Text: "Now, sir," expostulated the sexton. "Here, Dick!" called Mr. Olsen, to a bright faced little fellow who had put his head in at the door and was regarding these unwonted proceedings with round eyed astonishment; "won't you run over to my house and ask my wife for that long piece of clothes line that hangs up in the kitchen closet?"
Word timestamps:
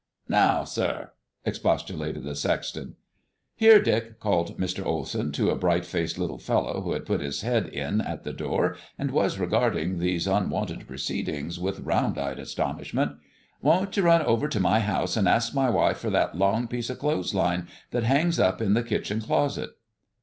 "Now, 0.27 0.63
sir," 0.63 1.11
expostulated 1.45 2.23
the 2.23 2.35
sexton. 2.35 2.95
"Here, 3.53 3.79
Dick!" 3.79 4.19
called 4.19 4.57
Mr. 4.57 4.83
Olsen, 4.83 5.31
to 5.33 5.51
a 5.51 5.55
bright 5.55 5.85
faced 5.85 6.17
little 6.17 6.39
fellow 6.39 6.81
who 6.81 6.93
had 6.93 7.05
put 7.05 7.21
his 7.21 7.41
head 7.41 7.67
in 7.67 8.01
at 8.01 8.23
the 8.23 8.33
door 8.33 8.75
and 8.97 9.11
was 9.11 9.37
regarding 9.37 9.99
these 9.99 10.25
unwonted 10.25 10.87
proceedings 10.87 11.59
with 11.59 11.81
round 11.81 12.17
eyed 12.17 12.39
astonishment; 12.39 13.11
"won't 13.61 13.95
you 13.95 14.01
run 14.01 14.23
over 14.23 14.47
to 14.47 14.59
my 14.59 14.79
house 14.79 15.15
and 15.15 15.27
ask 15.29 15.53
my 15.53 15.69
wife 15.69 15.99
for 15.99 16.09
that 16.09 16.33
long 16.35 16.67
piece 16.67 16.89
of 16.89 16.97
clothes 16.97 17.35
line 17.35 17.67
that 17.91 18.01
hangs 18.01 18.39
up 18.39 18.59
in 18.59 18.73
the 18.73 18.81
kitchen 18.81 19.21
closet?" 19.21 19.69